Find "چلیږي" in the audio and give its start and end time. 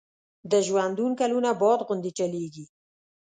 2.17-2.65